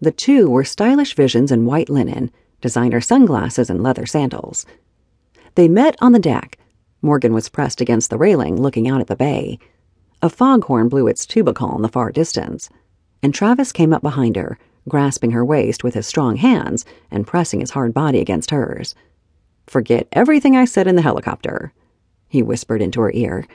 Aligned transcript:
The 0.00 0.12
two 0.12 0.50
were 0.50 0.64
stylish 0.64 1.14
visions 1.14 1.50
in 1.50 1.66
white 1.66 1.88
linen, 1.88 2.30
designer 2.60 3.00
sunglasses, 3.00 3.70
and 3.70 3.82
leather 3.82 4.06
sandals. 4.06 4.66
They 5.54 5.68
met 5.68 5.96
on 6.00 6.12
the 6.12 6.18
deck. 6.18 6.58
Morgan 7.00 7.32
was 7.32 7.48
pressed 7.48 7.80
against 7.80 8.10
the 8.10 8.18
railing, 8.18 8.60
looking 8.60 8.88
out 8.88 9.00
at 9.00 9.06
the 9.06 9.16
bay. 9.16 9.58
A 10.22 10.28
foghorn 10.28 10.88
blew 10.88 11.06
its 11.06 11.26
tuba 11.26 11.52
call 11.52 11.76
in 11.76 11.82
the 11.82 11.88
far 11.88 12.10
distance, 12.10 12.70
and 13.22 13.34
Travis 13.34 13.72
came 13.72 13.92
up 13.92 14.02
behind 14.02 14.36
her, 14.36 14.58
grasping 14.88 15.30
her 15.30 15.44
waist 15.44 15.84
with 15.84 15.94
his 15.94 16.06
strong 16.06 16.36
hands 16.36 16.84
and 17.10 17.26
pressing 17.26 17.60
his 17.60 17.70
hard 17.70 17.94
body 17.94 18.20
against 18.20 18.50
hers. 18.50 18.94
Forget 19.66 20.08
everything 20.12 20.56
I 20.56 20.64
said 20.64 20.86
in 20.86 20.96
the 20.96 21.02
helicopter, 21.02 21.72
he 22.28 22.42
whispered 22.42 22.82
into 22.82 23.00
her 23.00 23.12
ear, 23.12 23.46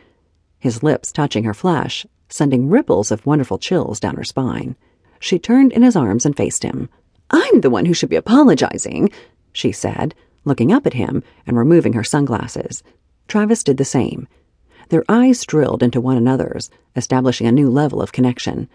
his 0.57 0.83
lips 0.83 1.11
touching 1.11 1.43
her 1.43 1.53
flesh, 1.53 2.05
sending 2.29 2.69
ripples 2.69 3.11
of 3.11 3.25
wonderful 3.25 3.57
chills 3.57 3.99
down 3.99 4.15
her 4.15 4.23
spine. 4.23 4.75
She 5.19 5.37
turned 5.37 5.73
in 5.73 5.81
his 5.81 5.95
arms 5.95 6.25
and 6.25 6.35
faced 6.35 6.63
him. 6.63 6.89
I'm 7.29 7.61
the 7.61 7.69
one 7.69 7.85
who 7.85 7.93
should 7.93 8.09
be 8.09 8.15
apologizing, 8.15 9.11
she 9.51 9.71
said, 9.71 10.15
looking 10.45 10.71
up 10.71 10.87
at 10.87 10.93
him 10.93 11.23
and 11.45 11.57
removing 11.57 11.93
her 11.93 12.03
sunglasses. 12.03 12.81
Travis 13.27 13.63
did 13.63 13.77
the 13.77 13.85
same. 13.85 14.27
Their 14.89 15.03
eyes 15.07 15.45
drilled 15.45 15.83
into 15.83 16.01
one 16.01 16.17
another's, 16.17 16.69
establishing 16.95 17.45
a 17.45 17.51
new 17.51 17.69
level 17.69 18.01
of 18.01 18.11
connection. 18.11 18.67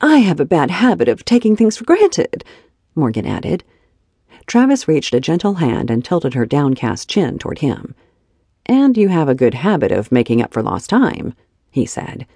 I 0.00 0.18
have 0.18 0.40
a 0.40 0.46
bad 0.46 0.70
habit 0.70 1.08
of 1.08 1.24
taking 1.24 1.56
things 1.56 1.76
for 1.76 1.84
granted, 1.84 2.44
Morgan 2.94 3.26
added. 3.26 3.62
Travis 4.46 4.88
reached 4.88 5.14
a 5.14 5.20
gentle 5.20 5.54
hand 5.54 5.90
and 5.90 6.04
tilted 6.04 6.34
her 6.34 6.46
downcast 6.46 7.08
chin 7.08 7.38
toward 7.38 7.58
him. 7.58 7.94
And 8.66 8.96
you 8.96 9.08
have 9.08 9.28
a 9.28 9.34
good 9.34 9.54
habit 9.54 9.92
of 9.92 10.12
making 10.12 10.40
up 10.40 10.52
for 10.52 10.62
lost 10.62 10.88
time, 10.88 11.34
he 11.70 11.84
said. 11.84 12.26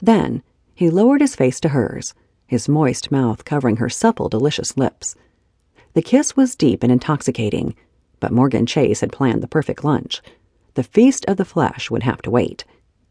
Then 0.00 0.42
he 0.74 0.90
lowered 0.90 1.20
his 1.20 1.36
face 1.36 1.60
to 1.60 1.70
hers, 1.70 2.14
his 2.48 2.68
moist 2.68 3.12
mouth 3.12 3.44
covering 3.44 3.76
her 3.76 3.88
supple, 3.88 4.28
delicious 4.28 4.76
lips. 4.76 5.14
The 5.94 6.02
kiss 6.02 6.36
was 6.36 6.56
deep 6.56 6.82
and 6.82 6.90
intoxicating, 6.90 7.76
but 8.18 8.32
Morgan 8.32 8.66
Chase 8.66 9.02
had 9.02 9.12
planned 9.12 9.44
the 9.44 9.46
perfect 9.48 9.84
lunch 9.84 10.20
the 10.78 10.84
feast 10.84 11.24
of 11.26 11.36
the 11.36 11.44
flesh 11.44 11.90
would 11.90 12.04
have 12.04 12.22
to 12.22 12.30
wait. 12.30 12.64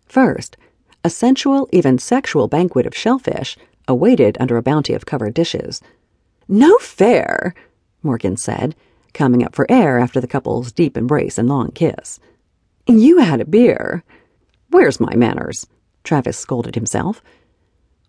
First, 0.06 0.56
a 1.04 1.10
sensual, 1.10 1.68
even 1.74 1.98
sexual 1.98 2.48
banquet 2.48 2.86
of 2.86 2.96
shellfish 2.96 3.58
awaited 3.90 4.38
under 4.40 4.56
a 4.56 4.62
bounty 4.62 4.94
of 4.94 5.06
covered 5.06 5.34
dishes. 5.34 5.82
No 6.48 6.78
fair, 6.78 7.54
Morgan 8.02 8.38
said, 8.38 8.74
coming 9.14 9.44
up 9.44 9.54
for 9.54 9.70
air 9.70 10.00
after 10.00 10.22
the 10.22 10.30
couple's 10.30 10.72
deep 10.72 10.96
embrace 10.96 11.38
and 11.38 11.50
long 11.50 11.72
kiss. 11.72 12.22
You 12.88 13.18
had 13.18 13.42
a 13.42 13.46
beer. 13.46 14.02
Where's 14.70 15.02
my 15.02 15.14
manners? 15.18 15.68
Travis 16.06 16.38
scolded 16.38 16.76
himself. 16.76 17.22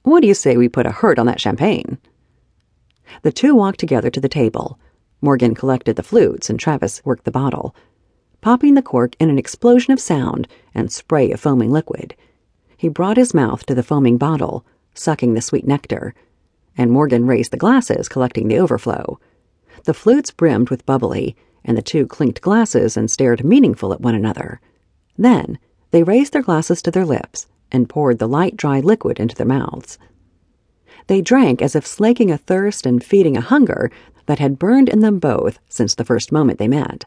What 0.02 0.20
do 0.20 0.28
you 0.28 0.34
say 0.34 0.56
we 0.56 0.68
put 0.68 0.86
a 0.86 0.90
hurt 0.90 1.18
on 1.18 1.26
that 1.26 1.40
champagne? 1.40 1.98
The 3.22 3.32
two 3.32 3.54
walked 3.54 3.80
together 3.80 4.10
to 4.10 4.20
the 4.20 4.28
table. 4.28 4.78
Morgan 5.20 5.54
collected 5.54 5.96
the 5.96 6.02
flutes 6.02 6.48
and 6.48 6.58
Travis 6.58 7.04
worked 7.04 7.24
the 7.24 7.30
bottle 7.30 7.74
popping 8.40 8.74
the 8.74 8.82
cork 8.82 9.16
in 9.18 9.30
an 9.30 9.38
explosion 9.38 9.92
of 9.92 10.00
sound 10.00 10.48
and 10.74 10.92
spray 10.92 11.30
of 11.32 11.40
foaming 11.40 11.70
liquid. 11.70 12.14
He 12.76 12.88
brought 12.88 13.16
his 13.16 13.34
mouth 13.34 13.66
to 13.66 13.74
the 13.74 13.82
foaming 13.82 14.18
bottle, 14.18 14.64
sucking 14.94 15.34
the 15.34 15.40
sweet 15.40 15.66
nectar, 15.66 16.14
and 16.76 16.90
Morgan 16.90 17.26
raised 17.26 17.50
the 17.50 17.56
glasses, 17.56 18.08
collecting 18.08 18.48
the 18.48 18.58
overflow. 18.58 19.18
The 19.84 19.94
flutes 19.94 20.30
brimmed 20.30 20.70
with 20.70 20.86
bubbly, 20.86 21.36
and 21.64 21.76
the 21.76 21.82
two 21.82 22.06
clinked 22.06 22.40
glasses 22.40 22.96
and 22.96 23.10
stared 23.10 23.44
meaningful 23.44 23.92
at 23.92 24.00
one 24.00 24.14
another. 24.14 24.60
Then 25.16 25.58
they 25.90 26.04
raised 26.04 26.32
their 26.32 26.42
glasses 26.42 26.80
to 26.82 26.90
their 26.90 27.04
lips 27.04 27.46
and 27.70 27.88
poured 27.88 28.18
the 28.18 28.28
light, 28.28 28.56
dry 28.56 28.80
liquid 28.80 29.20
into 29.20 29.34
their 29.34 29.46
mouths. 29.46 29.98
They 31.06 31.20
drank 31.20 31.62
as 31.62 31.74
if 31.74 31.86
slaking 31.86 32.30
a 32.30 32.38
thirst 32.38 32.86
and 32.86 33.02
feeding 33.02 33.36
a 33.36 33.42
hunger 33.42 33.90
that 34.26 34.38
had 34.38 34.58
burned 34.58 34.88
in 34.88 35.00
them 35.00 35.18
both 35.18 35.58
since 35.68 35.94
the 35.94 36.04
first 36.04 36.30
moment 36.30 36.58
they 36.58 36.68
met. 36.68 37.04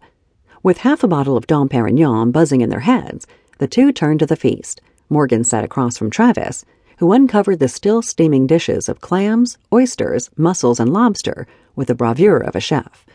With 0.63 0.79
half 0.79 1.03
a 1.03 1.07
bottle 1.07 1.37
of 1.37 1.47
Dom 1.47 1.69
Perignon 1.69 2.31
buzzing 2.31 2.61
in 2.61 2.69
their 2.69 2.81
heads, 2.81 3.27
the 3.59 3.67
two 3.67 3.91
turned 3.91 4.19
to 4.19 4.25
the 4.25 4.35
feast. 4.35 4.81
Morgan 5.09 5.43
sat 5.43 5.63
across 5.63 5.97
from 5.97 6.09
Travis, 6.09 6.65
who 6.97 7.11
uncovered 7.11 7.59
the 7.59 7.67
still 7.67 8.01
steaming 8.01 8.47
dishes 8.47 8.87
of 8.87 9.01
clams, 9.01 9.57
oysters, 9.73 10.29
mussels, 10.37 10.79
and 10.79 10.93
lobster 10.93 11.47
with 11.75 11.87
the 11.87 11.95
bravura 11.95 12.47
of 12.47 12.55
a 12.55 12.59
chef. 12.59 13.05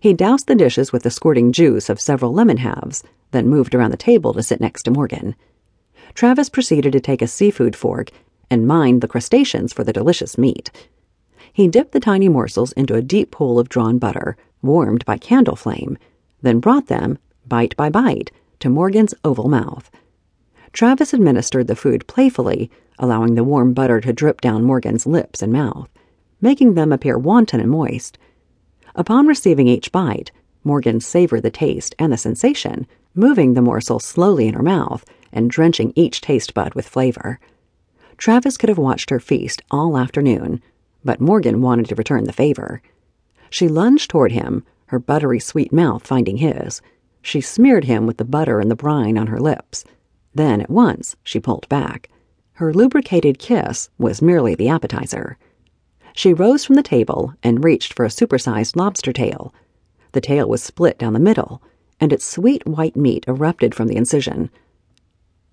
He 0.00 0.14
doused 0.14 0.46
the 0.46 0.54
dishes 0.54 0.92
with 0.92 1.02
the 1.02 1.10
squirting 1.10 1.52
juice 1.52 1.90
of 1.90 2.00
several 2.00 2.32
lemon 2.32 2.58
halves, 2.58 3.02
then 3.30 3.48
moved 3.48 3.74
around 3.74 3.90
the 3.90 3.96
table 3.96 4.32
to 4.34 4.42
sit 4.42 4.60
next 4.60 4.84
to 4.84 4.90
Morgan. 4.90 5.34
Travis 6.14 6.48
proceeded 6.48 6.92
to 6.92 7.00
take 7.00 7.22
a 7.22 7.26
seafood 7.26 7.76
fork 7.76 8.10
and 8.50 8.66
mind 8.66 9.00
the 9.00 9.08
crustaceans 9.08 9.72
for 9.72 9.84
the 9.84 9.92
delicious 9.92 10.36
meat. 10.36 10.70
He 11.52 11.68
dipped 11.68 11.92
the 11.92 12.00
tiny 12.00 12.28
morsels 12.28 12.72
into 12.72 12.94
a 12.94 13.02
deep 13.02 13.30
pool 13.30 13.58
of 13.58 13.68
drawn 13.68 13.98
butter, 13.98 14.36
warmed 14.62 15.04
by 15.04 15.18
candle 15.18 15.56
flame, 15.56 15.98
then 16.42 16.60
brought 16.60 16.86
them, 16.86 17.18
bite 17.46 17.76
by 17.76 17.90
bite, 17.90 18.30
to 18.60 18.68
Morgan's 18.68 19.14
oval 19.24 19.48
mouth. 19.48 19.90
Travis 20.72 21.12
administered 21.12 21.66
the 21.66 21.76
food 21.76 22.06
playfully, 22.06 22.70
allowing 22.98 23.34
the 23.34 23.44
warm 23.44 23.72
butter 23.72 24.00
to 24.00 24.12
drip 24.12 24.40
down 24.40 24.64
Morgan's 24.64 25.06
lips 25.06 25.42
and 25.42 25.52
mouth, 25.52 25.88
making 26.40 26.74
them 26.74 26.92
appear 26.92 27.18
wanton 27.18 27.60
and 27.60 27.70
moist. 27.70 28.18
Upon 28.94 29.26
receiving 29.26 29.66
each 29.66 29.90
bite, 29.90 30.30
Morgan 30.62 31.00
savored 31.00 31.42
the 31.42 31.50
taste 31.50 31.94
and 31.98 32.12
the 32.12 32.16
sensation, 32.16 32.86
moving 33.14 33.54
the 33.54 33.62
morsel 33.62 33.98
slowly 33.98 34.46
in 34.46 34.54
her 34.54 34.62
mouth 34.62 35.04
and 35.32 35.50
drenching 35.50 35.92
each 35.94 36.20
taste 36.20 36.54
bud 36.54 36.74
with 36.74 36.88
flavor. 36.88 37.38
Travis 38.16 38.56
could 38.56 38.68
have 38.68 38.78
watched 38.78 39.10
her 39.10 39.20
feast 39.20 39.62
all 39.70 39.96
afternoon, 39.96 40.62
but 41.04 41.20
Morgan 41.20 41.62
wanted 41.62 41.88
to 41.88 41.94
return 41.94 42.24
the 42.24 42.32
favor. 42.32 42.82
She 43.48 43.68
lunged 43.68 44.10
toward 44.10 44.32
him, 44.32 44.64
her 44.86 44.98
buttery 44.98 45.40
sweet 45.40 45.72
mouth 45.72 46.06
finding 46.06 46.36
his. 46.38 46.82
She 47.22 47.40
smeared 47.40 47.84
him 47.84 48.06
with 48.06 48.16
the 48.16 48.24
butter 48.24 48.60
and 48.60 48.70
the 48.70 48.76
brine 48.76 49.16
on 49.16 49.28
her 49.28 49.40
lips. 49.40 49.84
Then, 50.34 50.60
at 50.60 50.70
once, 50.70 51.16
she 51.22 51.40
pulled 51.40 51.68
back. 51.68 52.08
Her 52.54 52.74
lubricated 52.74 53.38
kiss 53.38 53.88
was 53.98 54.20
merely 54.20 54.54
the 54.54 54.68
appetizer. 54.68 55.38
She 56.12 56.34
rose 56.34 56.64
from 56.64 56.74
the 56.76 56.82
table 56.82 57.34
and 57.42 57.64
reached 57.64 57.94
for 57.94 58.04
a 58.04 58.10
supersized 58.10 58.76
lobster 58.76 59.12
tail. 59.12 59.54
The 60.12 60.20
tail 60.20 60.48
was 60.48 60.62
split 60.62 60.98
down 60.98 61.12
the 61.12 61.20
middle, 61.20 61.62
and 62.00 62.12
its 62.12 62.24
sweet 62.24 62.66
white 62.66 62.96
meat 62.96 63.24
erupted 63.28 63.74
from 63.74 63.88
the 63.88 63.96
incision. 63.96 64.50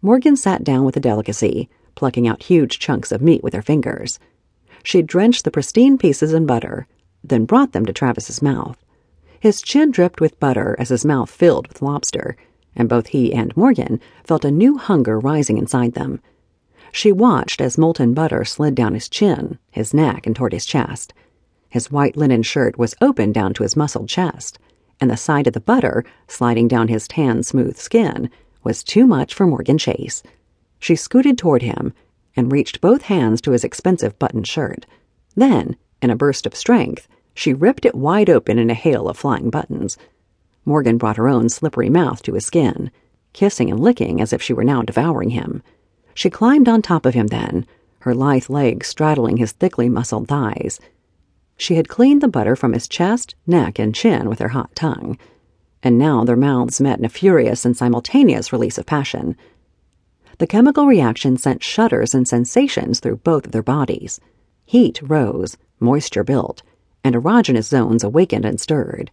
Morgan 0.02 0.36
sat 0.36 0.64
down 0.64 0.86
with 0.86 0.96
a 0.96 1.00
delicacy, 1.00 1.70
plucking 1.96 2.28
out 2.28 2.44
huge 2.44 2.78
chunks 2.78 3.12
of 3.12 3.22
meat 3.22 3.44
with 3.44 3.54
her 3.54 3.62
fingers. 3.62 4.20
She 4.84 5.02
drenched 5.02 5.44
the 5.44 5.52
pristine 5.52 5.98
pieces 5.98 6.34
in 6.34 6.46
butter, 6.46 6.88
then 7.24 7.46
brought 7.46 7.74
them 7.74 7.86
to 7.86 7.94
Travis's 7.94 8.42
mouth. 8.42 8.78
His 9.40 9.62
chin 9.62 9.92
dripped 9.92 10.22
with 10.22 10.40
butter 10.40 10.76
as 10.78 10.90
his 10.90 11.04
mouth 11.04 11.30
filled 11.30 11.68
with 11.68 11.82
lobster, 11.82 12.38
and 12.76 12.88
both 12.88 13.08
he 13.08 13.34
and 13.34 13.56
Morgan 13.58 14.00
felt 14.24 14.46
a 14.46 14.52
new 14.52 14.78
hunger 14.78 15.20
rising 15.20 15.58
inside 15.58 15.94
them. 15.94 16.22
She 16.92 17.12
watched 17.12 17.60
as 17.60 17.78
molten 17.78 18.14
butter 18.14 18.46
slid 18.46 18.76
down 18.76 18.94
his 18.94 19.10
chin, 19.10 19.58
his 19.72 19.94
neck, 19.94 20.26
and 20.26 20.36
toward 20.36 20.54
his 20.54 20.66
chest. 20.66 21.14
His 21.70 21.92
white 21.92 22.16
linen 22.16 22.44
shirt 22.44 22.78
was 22.78 22.96
open 23.02 23.32
down 23.32 23.54
to 23.56 23.64
his 23.64 23.76
muscled 23.76 24.08
chest, 24.08 24.60
and 25.02 25.10
the 25.12 25.18
side 25.18 25.48
of 25.48 25.54
the 25.54 25.60
butter, 25.60 26.06
sliding 26.28 26.68
down 26.68 26.88
his 26.88 27.08
tan, 27.08 27.44
smooth 27.44 27.78
skin, 27.78 28.30
was 28.68 28.84
too 28.84 29.08
much 29.08 29.34
for 29.34 29.48
Morgan 29.48 29.78
Chase. 29.78 30.22
She 30.78 30.98
scooted 30.98 31.38
toward 31.38 31.62
him 31.62 31.94
and 32.36 32.52
reached 32.52 32.82
both 32.82 33.04
hands 33.04 33.40
to 33.40 33.52
his 33.52 33.64
expensive 33.64 34.20
buttoned 34.20 34.46
shirt. 34.46 34.86
Then, 35.38 35.78
in 36.02 36.10
a 36.10 36.18
burst 36.18 36.46
of 36.46 36.54
strength, 36.54 37.08
she 37.34 37.54
ripped 37.54 37.86
it 37.86 37.96
wide 37.96 38.30
open 38.30 38.60
in 38.60 38.70
a 38.70 38.74
hail 38.74 39.08
of 39.08 39.16
flying 39.16 39.50
buttons. 39.50 39.98
Morgan 40.66 40.98
brought 40.98 41.16
her 41.16 41.30
own 41.30 41.48
slippery 41.48 41.90
mouth 41.90 42.22
to 42.24 42.34
his 42.34 42.46
skin, 42.46 42.92
kissing 43.32 43.72
and 43.72 43.80
licking 43.80 44.20
as 44.20 44.34
if 44.34 44.42
she 44.42 44.52
were 44.52 44.66
now 44.66 44.82
devouring 44.82 45.30
him. 45.30 45.64
She 46.14 46.30
climbed 46.30 46.68
on 46.68 46.82
top 46.82 47.06
of 47.06 47.14
him 47.14 47.28
then, 47.28 47.66
her 48.00 48.14
lithe 48.14 48.50
legs 48.50 48.88
straddling 48.88 49.38
his 49.38 49.54
thickly 49.54 49.88
muscled 49.88 50.28
thighs. 50.28 50.78
She 51.56 51.76
had 51.76 51.88
cleaned 51.88 52.20
the 52.20 52.28
butter 52.28 52.58
from 52.58 52.74
his 52.74 52.90
chest, 52.90 53.34
neck, 53.48 53.80
and 53.80 53.96
chin 53.96 54.28
with 54.28 54.40
her 54.40 54.50
hot 54.50 54.76
tongue. 54.76 55.18
And 55.84 55.98
now 55.98 56.24
their 56.24 56.36
mouths 56.36 56.82
met 56.82 57.00
in 57.00 57.06
a 57.06 57.10
furious 57.10 57.66
and 57.66 57.78
simultaneous 57.78 58.52
release 58.52 58.78
of 58.78 58.86
passion. 58.86 59.36
The 60.40 60.48
chemical 60.48 60.86
reaction 60.86 61.38
sent 61.38 61.64
shudders 61.64 62.14
and 62.14 62.28
sensations 62.28 63.00
through 63.00 63.18
both 63.18 63.46
of 63.46 63.52
their 63.52 63.64
bodies. 63.64 64.20
Heat 64.66 65.00
rose, 65.02 65.58
moisture 65.80 66.24
built, 66.24 66.62
and 67.04 67.16
erogenous 67.16 67.68
zones 67.68 68.04
awakened 68.04 68.46
and 68.46 68.60
stirred. 68.60 69.12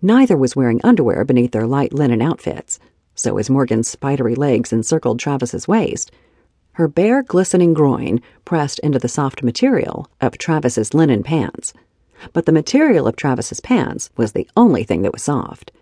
Neither 0.00 0.36
was 0.36 0.54
wearing 0.54 0.80
underwear 0.84 1.24
beneath 1.24 1.52
their 1.52 1.66
light 1.66 1.92
linen 1.92 2.22
outfits, 2.22 2.78
so 3.14 3.38
as 3.38 3.50
Morgan's 3.50 3.88
spidery 3.88 4.34
legs 4.34 4.72
encircled 4.72 5.18
Travis's 5.18 5.66
waist, 5.66 6.10
her 6.72 6.88
bare, 6.88 7.22
glistening 7.22 7.72
groin 7.72 8.20
pressed 8.44 8.78
into 8.80 8.98
the 8.98 9.08
soft 9.08 9.42
material 9.42 10.10
of 10.20 10.36
Travis's 10.36 10.92
linen 10.92 11.22
pants. 11.22 11.72
But 12.34 12.44
the 12.44 12.52
material 12.52 13.06
of 13.06 13.16
Travis's 13.16 13.60
pants 13.60 14.10
was 14.18 14.32
the 14.32 14.46
only 14.56 14.84
thing 14.84 15.00
that 15.00 15.12
was 15.14 15.22
soft. 15.22 15.72